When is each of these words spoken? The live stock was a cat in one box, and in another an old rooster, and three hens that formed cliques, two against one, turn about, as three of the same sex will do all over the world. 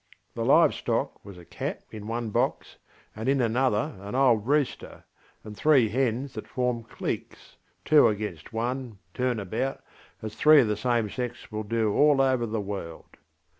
The 0.33 0.43
live 0.43 0.73
stock 0.73 1.23
was 1.23 1.37
a 1.37 1.45
cat 1.45 1.83
in 1.91 2.07
one 2.07 2.31
box, 2.31 2.77
and 3.15 3.29
in 3.29 3.39
another 3.39 3.97
an 4.01 4.15
old 4.15 4.47
rooster, 4.47 5.03
and 5.43 5.55
three 5.55 5.89
hens 5.89 6.33
that 6.33 6.47
formed 6.47 6.89
cliques, 6.89 7.57
two 7.85 8.07
against 8.07 8.51
one, 8.51 8.97
turn 9.13 9.39
about, 9.39 9.83
as 10.23 10.33
three 10.33 10.59
of 10.59 10.67
the 10.67 10.75
same 10.75 11.07
sex 11.07 11.51
will 11.51 11.61
do 11.61 11.93
all 11.93 12.19
over 12.19 12.47
the 12.47 12.61
world. 12.61 13.17